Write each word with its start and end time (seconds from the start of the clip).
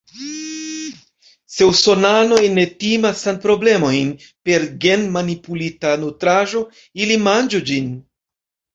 Se 1.55 1.67
usonanoj 1.71 2.39
ne 2.55 2.65
timas 2.85 3.21
sanproblemojn 3.27 4.11
per 4.51 4.67
gen-manipulita 4.89 5.97
nutraĵo, 6.09 6.67
ili 7.07 7.25
manĝu 7.31 7.67
ĝin. 7.73 7.99